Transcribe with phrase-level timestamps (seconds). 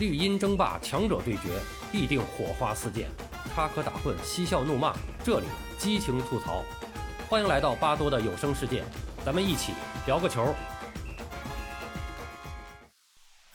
[0.00, 1.60] 绿茵争霸，强者对决，
[1.92, 3.04] 必定火花四溅；
[3.54, 5.46] 插科打诨，嬉笑怒骂，这里
[5.76, 6.64] 激情吐槽。
[7.28, 8.82] 欢迎来到巴多的有声世界，
[9.26, 9.74] 咱们一起
[10.06, 10.54] 聊个球。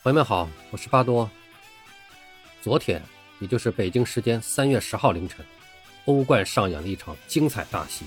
[0.03, 1.27] 朋友们好，我是巴多。
[2.61, 3.01] 昨天，
[3.39, 5.43] 也就是北京时间三月十号凌晨，
[6.05, 8.05] 欧冠上演了一场精彩大戏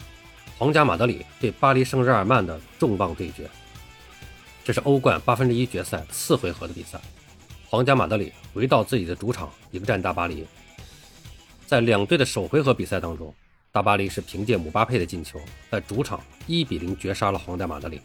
[0.58, 3.48] ——皇家马德里对巴黎圣日耳曼的重磅对决。
[4.62, 7.00] 这是欧冠八分之一决赛次回合的比赛。
[7.70, 10.44] 皇家马德里回到自己的主场迎战大巴黎。
[11.68, 13.32] 在两队的首回合比赛当中，
[13.70, 18.00] 大巴黎是凭借姆巴佩的进球，在主场1比0绝杀了皇家马德里。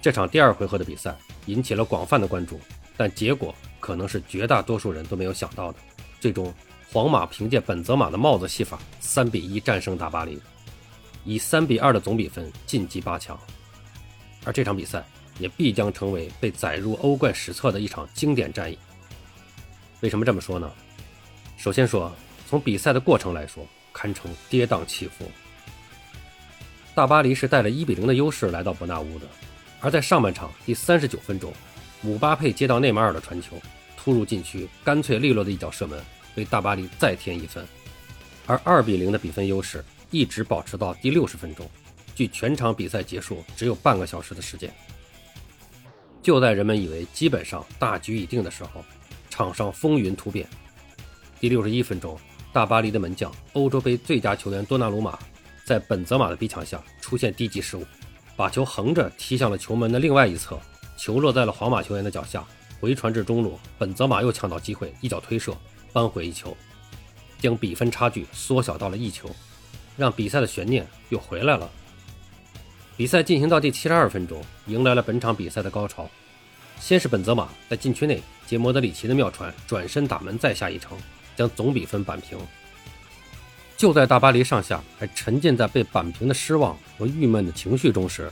[0.00, 2.60] 这场第二回合的比赛引起了广泛的关注，
[2.96, 5.78] 但结果可能是绝大多数人都没有想到的。
[6.20, 6.54] 最终，
[6.92, 10.40] 皇马凭借本泽马的帽子戏法，3比1战胜大巴黎，
[11.24, 13.36] 以3比2的总比分晋级八强。
[14.44, 15.04] 而这场比赛。
[15.40, 18.78] 也必将成为被载入欧冠史册的一场经典战役。
[20.00, 20.70] 为什么这么说呢？
[21.56, 22.14] 首先说，
[22.48, 25.30] 从比赛的过程来说，堪称跌宕起伏。
[26.94, 29.26] 大巴黎是带了一比零的优势来到伯纳乌的，
[29.80, 31.52] 而在上半场第三十九分钟，
[32.02, 33.56] 姆巴佩接到内马尔的传球，
[33.96, 35.98] 突入禁区，干脆利落的一脚射门，
[36.34, 37.66] 为大巴黎再添一分。
[38.46, 41.70] 而二比零的比分优势一直保持到第六十分钟，
[42.14, 44.72] 距全场比赛结束只有半个小时的时间。
[46.22, 48.84] 就在人们以为基本上大局已定的时候，
[49.30, 50.46] 场上风云突变。
[51.38, 52.18] 第六十一分钟，
[52.52, 55.18] 大巴黎的门将、欧洲杯最佳球员多纳鲁马，
[55.64, 57.86] 在本泽马的逼抢下出现低级失误，
[58.36, 60.60] 把球横着踢向了球门的另外一侧，
[60.98, 62.44] 球落在了皇马球员的脚下，
[62.78, 65.56] 回传至中路，本泽马又抢到机会，一脚推射
[65.92, 66.54] 扳回一球，
[67.38, 69.30] 将比分差距缩小到了一球，
[69.96, 71.70] 让比赛的悬念又回来了。
[72.96, 76.08] 比赛进行到第七十二分钟，迎来了本场比赛的高潮。
[76.78, 80.96] 先是本泽马在禁区内接莫德里奇的妙传，转身打门再下一城，
[81.36, 82.38] 将总比分扳平。
[83.76, 88.30] 就在大巴黎上下还沉浸在被扳平的失望和郁闷的情绪中时，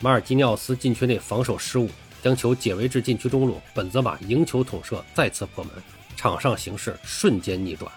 [0.00, 1.90] 马尔基尼奥斯禁区内防守失误，
[2.22, 5.72] 将球解围至禁区中路，本泽马迎球捅射再次破门，
[6.16, 7.90] 场上形势瞬间逆转。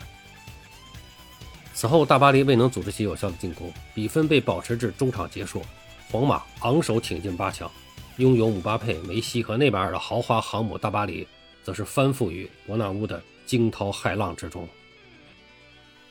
[1.74, 5.64] 此后，大巴黎未能组织起有效的进攻，比分被保持至中场结束。
[6.12, 7.72] 皇马昂首挺进八强，
[8.18, 11.26] 拥有姆巴佩、梅西和内马尔的豪华航母大巴黎，
[11.64, 14.68] 则是翻覆于伯纳乌的惊涛骇浪之中。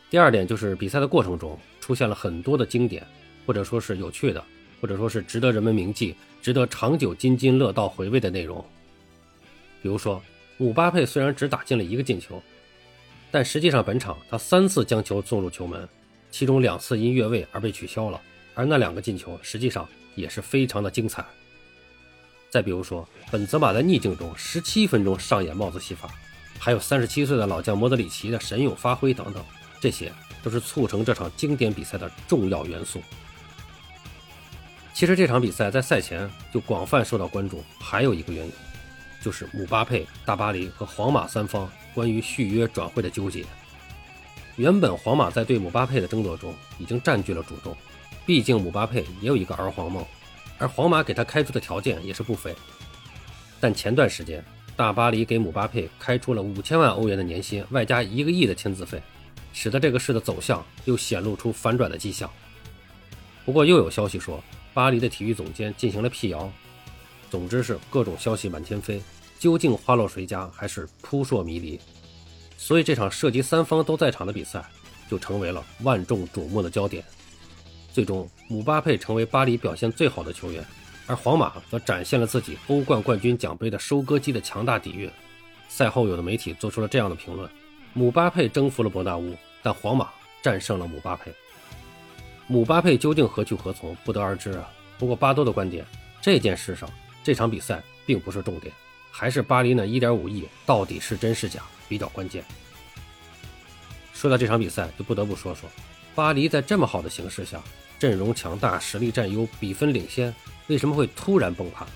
[0.09, 3.07] 第二点就是比赛的过程中出现了很多的经典，
[3.47, 4.43] 或者说是有趣的，
[4.81, 8.65] 或者说是值得人们铭记、值得长久津津乐道回味的内容。
[9.83, 10.21] 比如说，
[10.57, 12.43] 姆巴佩虽然只打进了一个进球。
[13.31, 15.89] 但实际上，本场他三次将球送入球门，
[16.31, 18.21] 其中两次因越位而被取消了，
[18.55, 21.25] 而那两个进球实际上也是非常的精彩。
[22.51, 26.11] 再比如说，本泽马在逆境中十七分钟上演帽子戏法，
[26.59, 29.45] 还有三十七岁的老将莫德里奇的神勇发挥等等，
[29.81, 33.01] 这些都是促成这场经典比赛的重要元素。
[34.93, 38.53] 其实这场比赛在赛前就广泛受到关注，还有一个原因。
[39.23, 43.45] 就是姆巴佩、大巴黎和皇马三方关于续约转会的纠结。
[44.57, 47.77] 原本皇马在对姆巴佩的争夺中已经占据了主动，
[48.27, 50.05] 毕竟姆巴佩也有一个儿皇梦，
[50.59, 52.55] 而皇马给他开出的条件也是不菲。
[53.59, 54.45] 但前段时间，
[54.77, 59.03] 大巴黎给姆巴佩开出了五千万欧元的年薪，外加一个亿的签字费，
[59.53, 62.31] 使得这个事的走向又显露出反转的迹象。
[63.45, 64.43] 不过又有消息说，
[64.75, 66.51] 巴黎的体育总监进行了辟谣。
[67.31, 69.01] 总之是各种消息满天飞，
[69.41, 71.81] 究竟花落谁家还是扑朔迷离。
[72.59, 74.63] 所以这场涉及三方都在场的比赛，
[75.09, 77.03] 就成为了万众瞩目的焦点。
[77.91, 80.63] 最终，姆巴佩成为巴黎表现最好的球员，
[81.07, 85.11] 而皇马则展现了自己欧冠冠军奖杯的收割机的强大底蕴。
[85.71, 87.51] 赛后，有的媒体做出了这样的评论：
[87.95, 90.11] 姆巴佩征服了伯纳乌，但皇马
[90.43, 91.33] 战胜了姆巴佩。
[92.47, 94.71] 姆巴佩究竟何去何从，不得而知啊。
[94.99, 95.83] 不过巴多的观点，
[96.21, 96.87] 这件事上。
[97.23, 98.73] 这场比赛并不是重点，
[99.21, 102.43] 还是巴黎那1.5亿到底是真是假比较关键。
[104.15, 105.69] 说到这场比赛，就不得不说说
[106.15, 107.63] 巴黎在这么好的形势下，
[107.99, 110.35] 阵容强大、实力占优、比分领先，
[110.69, 111.87] 为什么会突然崩盘？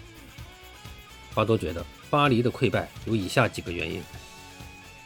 [1.34, 4.02] 巴多觉得巴黎的溃败有以下几个原因。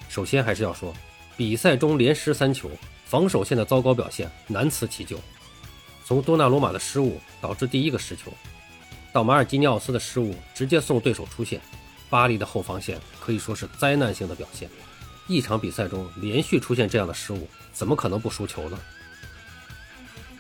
[0.09, 0.93] 首先还是要说，
[1.37, 2.69] 比赛中连失三球，
[3.05, 5.21] 防守线的糟糕表现难辞其咎。
[6.05, 8.33] 从多纳鲁马的失误导致第一个失球。
[9.13, 11.61] 到马尔基尼奥斯的失误，直接送对手出线，
[12.11, 14.69] 巴黎的后防线可以说是灾难性的表现。
[15.27, 18.79] 一场比赛中连续出现这样的失误，怎么可能不输球呢？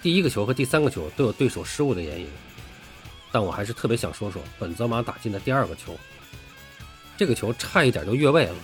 [0.00, 2.26] 第一个球和第三个球都有对手失误的原因，
[3.30, 5.98] 但我还是特别想说说本泽马打进的第二个球。
[7.16, 8.54] 这个球差一点就越位了。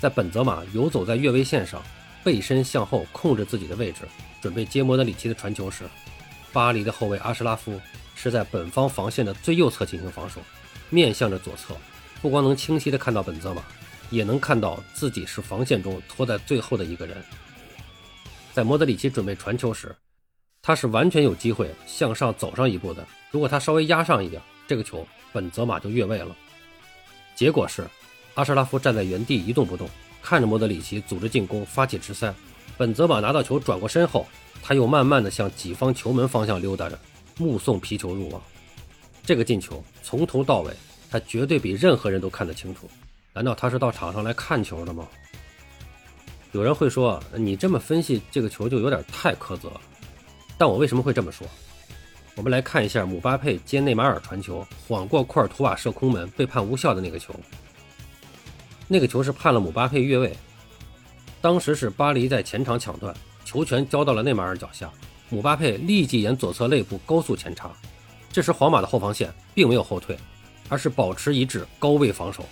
[0.00, 1.80] 在本泽马游走在越位线上，
[2.22, 4.00] 背身向后控制自己的位置，
[4.42, 5.88] 准备接莫德里奇的传球时，
[6.52, 7.80] 巴黎的后卫阿什拉夫
[8.14, 10.42] 是在本方防线的最右侧进行防守，
[10.90, 11.74] 面向着左侧，
[12.24, 13.62] 不光能清晰地看到本泽马，
[14.08, 17.22] 也能看到自己是防线中拖在最后的一个人。
[18.54, 19.94] 在莫德里奇准备传球时，
[20.62, 23.06] 他是完全有机会向上走上一步的。
[23.30, 26.34] 如果他稍微压上一点，这个球本泽马就越位了。
[27.36, 27.86] 结果是，
[28.36, 29.86] 阿什拉夫站在原地一动不动，
[30.22, 32.34] 看着莫德里奇组织进攻，发起直塞。
[32.78, 34.26] 本泽马拿到球转过身后，
[34.62, 36.98] 他又慢慢的向己方球门方向溜达着，
[37.36, 38.40] 目送皮球入网。
[39.22, 40.72] 这个进球从头到尾，
[41.14, 42.90] 他绝对比任何人都看得清楚。
[43.32, 45.06] 难道他是到场上来看球的吗？
[46.50, 49.70] 有人会说，你这么分析这个球就有点太苛责。
[50.58, 51.46] 但我为什么会这么说？
[52.34, 57.32] 我们来看一下姆巴佩接内马尔传球，晃过库尔图瓦射空门被判无效的那个球。
[58.88, 60.36] 那个球是判了姆巴佩越位。
[61.40, 63.14] 当时是巴黎在前场抢断，
[63.44, 64.90] 球权交到了内马尔脚下，
[65.30, 67.70] 姆巴佩立即沿左侧肋部高速前插。
[68.32, 70.18] 这时皇马的后防线并没有后退，
[70.74, 72.44] 而是保持一致高位防守。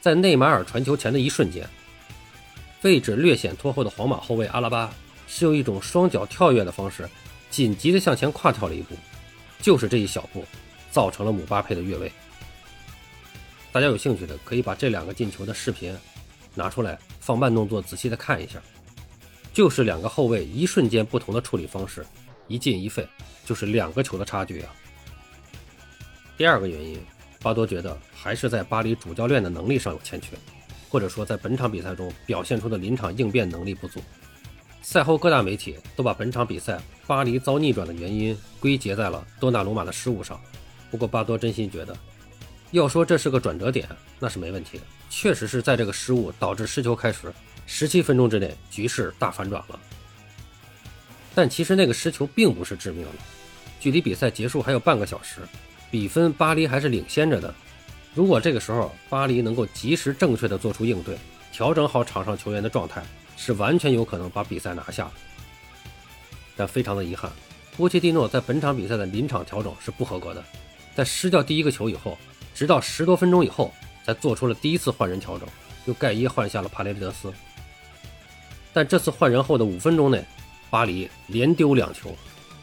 [0.00, 1.68] 在内马尔传球前的一瞬间，
[2.82, 4.94] 位置略显拖后的皇马后卫阿拉巴
[5.26, 7.10] 是用一种双脚跳跃的方式。
[7.50, 8.94] 紧急的向前跨跳了一步，
[9.60, 10.44] 就是这一小步，
[10.92, 12.12] 造成了姆巴佩的越位。
[13.72, 15.92] 大家有兴趣的可以把这两个进球的视频
[16.54, 18.62] 拿出来放慢动作仔细的看一下，
[19.52, 22.06] 就是两个后卫一瞬间不同的处理方式，
[22.46, 23.04] 一进一废，
[23.44, 24.72] 就是两个球的差距啊。
[26.38, 26.98] 第二个原因，
[27.42, 30.36] 巴多觉得还是在巴黎主教练的能力上有欠缺，
[30.88, 34.00] 或者说在本场比赛中表现出的临场应变能力不足。
[34.82, 40.40] 赛后，各大媒体都把本场比赛巴黎遭逆转的原因归结在了多纳鲁马的失误上。
[40.90, 41.96] 不过，巴多真心觉得，
[42.72, 43.88] 要说这是个转折点，
[44.18, 44.84] 那是没问题的。
[45.08, 47.32] 确实是在这个失误导致失球开始
[47.66, 49.78] 十七分钟之内，局势大反转了。
[51.34, 53.12] 但其实那个失球并不是致命的，
[53.78, 55.40] 距离比赛结束还有半个小时，
[55.90, 57.54] 比分巴黎还是领先着的。
[58.14, 61.16] 如果这个时候巴黎能够及时正确的做出应对，
[61.52, 63.02] 调整好场上球员的状态。
[63.42, 65.10] 是完全有可能把比赛拿下，
[66.58, 67.32] 但非常的遗憾，
[67.74, 70.44] 波切蒂诺在本场比赛的临场调整是不合格的。
[70.94, 72.18] 在失掉第一个球以后，
[72.54, 73.72] 直到十多分钟以后
[74.04, 75.48] 才做出了第一次换人调整，
[75.86, 77.32] 用盖耶换下了帕雷德斯。
[78.74, 80.22] 但这次换人后的五分钟内，
[80.68, 82.14] 巴黎连丢两球，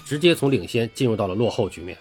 [0.06, 1.97] 直接从领先进入到了落后局面。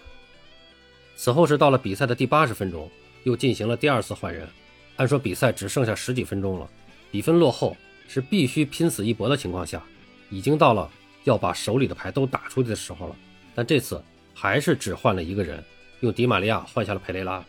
[1.17, 2.89] 此后是到了比赛的第八十分钟，
[3.23, 4.47] 又进行了第二次换人。
[4.95, 6.69] 按说比赛只剩下十几分钟了，
[7.11, 7.75] 比分落后。
[8.09, 9.83] 是必须拼死一搏的情况下，
[10.29, 10.89] 已经到了
[11.25, 13.15] 要把手里的牌都打出去的时候了。
[13.53, 14.01] 但这次
[14.33, 15.61] 还是只换了一个人，
[15.99, 17.45] 用迪玛利亚换下了佩雷拉，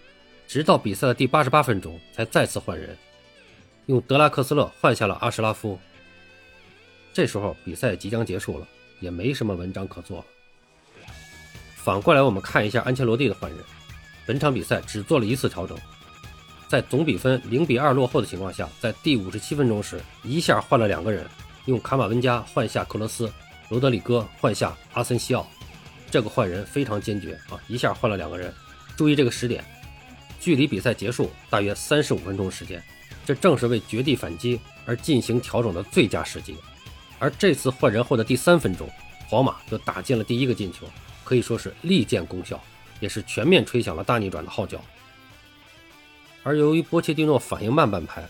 [0.49, 2.99] 直到比赛的第八十八分钟才再次换人，
[3.87, 5.79] 用德拉克斯勒换下了阿什拉夫。
[7.13, 8.67] 这时候比赛即将结束了，
[8.99, 10.25] 也没什么文章可做了。
[11.89, 13.59] 反过来，我们看一下安切洛蒂的换人，
[14.27, 15.75] 本场比赛只做了一次调整。
[16.69, 21.27] 在总比分零比二落后的情况下，在第五十七分钟时，一下换了两个人，
[21.65, 23.33] 用卡马温加换下克罗斯，
[23.71, 25.49] 罗德里戈换下阿森西奥。
[26.11, 28.53] 这个换人非常坚决啊，一下换了两个人。
[28.95, 29.65] 注意这个时点，
[30.39, 32.85] 距离比赛结束大约三十五分钟时间，
[33.25, 36.55] 这正是为绝地反击而进行调整的最佳时机。
[37.19, 38.87] 而这次换人后的第三分钟，
[39.27, 40.87] 皇马就打进了第一个进球，
[41.29, 42.59] 可以说是立见功效，
[43.01, 44.83] 也是全面吹响了大逆转的号角。
[46.43, 48.27] 而由于波切蒂诺反应慢半拍，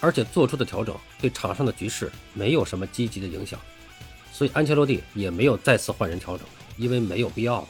[0.00, 3.58] 而且做出的调整对场上的局势没有什么积极的影响，
[4.34, 7.68] 所以安切洛蒂也没有再次换人调整，因为没有必要了。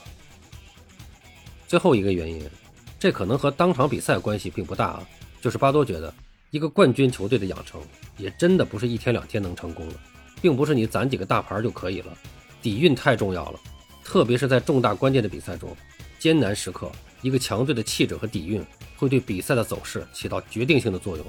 [1.69, 2.51] 最后一个原因，
[2.99, 5.09] 这可能和当场比赛关系并不大啊，
[5.41, 6.13] 就是巴多觉得
[6.51, 7.81] 一个冠军球队的养成
[8.19, 9.95] 也真的不是一天两天能成功的，
[10.43, 12.13] 并不是你攒几个大牌就可以了，
[12.61, 13.61] 底蕴太重要了，
[14.07, 15.77] 特别是在重大关键的比赛中，
[16.17, 16.89] 艰难时刻。
[17.23, 18.65] 一个强队的气质和底蕴
[18.97, 21.27] 会对比赛的走势起到决定性的作用。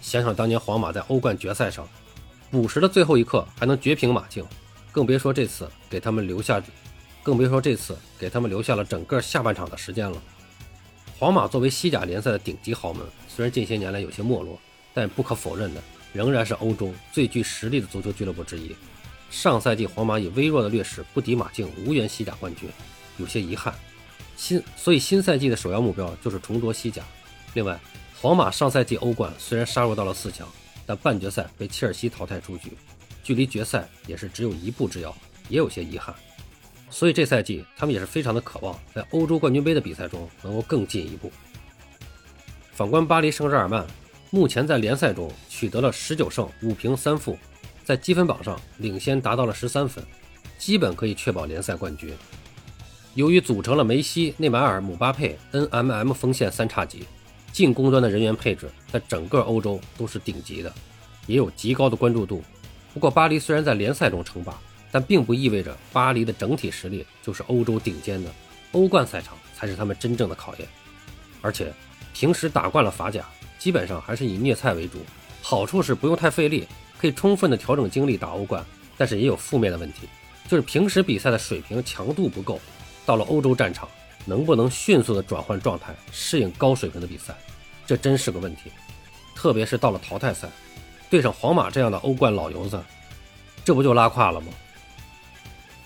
[0.00, 1.88] 想想当年皇马在欧冠决赛上，
[2.50, 4.44] 补时的最后一刻还能绝平马竞，
[4.90, 6.60] 更别说这次给他们留下，
[7.22, 10.20] 更别说这次给他们留下了整个下半场的时间了。
[11.16, 14.58] 皇马作为西甲联赛的顶级豪门，虽然近些年来有些没落，
[14.92, 15.80] 但不可否认的
[16.12, 18.74] 仍然是欧洲最具实力的足球俱乐部之一。
[19.38, 22.66] 上赛季皇马以微弱的劣势不敌马竞，无缘西甲冠军，
[23.18, 23.72] 有些遗憾。
[24.34, 27.02] 新所以新赛季的首要目标就是重夺西甲。
[27.52, 27.78] 另外，
[28.18, 30.48] 皇马上赛季欧冠虽然杀入到了四强，
[30.86, 32.72] 但半决赛被切尔西淘汰出局，
[33.22, 35.14] 距离决赛也是只有一步之遥，
[35.50, 36.14] 也有些遗憾。
[36.88, 41.30] 所以这赛季他们也是非常的渴望在欧洲冠军杯的比赛中能够更进一步。
[42.72, 43.86] 反观巴黎圣日耳曼，
[44.30, 47.38] 目前在联赛中取得了十九胜五平三负，
[47.86, 50.04] 在积分榜上领先达到了十三分，
[50.58, 52.12] 基本可以确保联赛冠军。
[53.14, 57.04] 由于组成了梅西、内马尔、姆巴佩、NMM 锋线三叉戟，
[57.52, 60.74] 进攻端的人员配置在整个欧洲都是顶级的，
[61.28, 62.42] 也有极高的关注度。
[62.92, 64.58] 不过，巴黎虽然在联赛中称霸，
[64.90, 68.28] 但并不意味着巴黎的整体实力就是欧洲顶尖的。
[68.72, 70.68] 欧冠赛场才是他们真正的考验。
[71.40, 71.72] 而且，
[72.12, 73.24] 平时打惯了法甲，
[73.60, 74.98] 基本上还是以虐菜为主。
[75.40, 76.66] 好处是不用太费力，
[76.98, 78.64] 可以充分的调整精力打欧冠。
[78.98, 80.08] 但是也有负面的问题，
[80.48, 82.58] 就是平时比赛的水平强度不够，
[83.04, 83.86] 到了欧洲战场，
[84.24, 87.36] 能不能迅速的转换状态，适应高水平的比赛，
[87.86, 88.70] 这真是个问题。
[89.34, 90.48] 特别是到了淘汰赛，
[91.10, 92.82] 对上皇马这样的欧冠老油子，
[93.66, 94.48] 这不就拉胯了吗？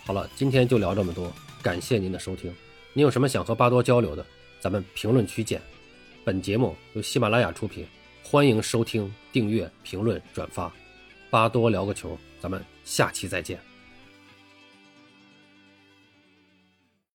[0.07, 2.55] 好了，今天就聊这么多，感谢您的收听。
[2.93, 4.25] 您有什么想和巴多交流的？
[4.61, 5.61] 咱们评论区见。
[6.25, 7.85] 本节目由喜马拉雅出品，
[8.23, 10.73] 欢迎收听、订阅、评论、转发。
[11.31, 13.70] 巴多聊个球，咱们下期再见。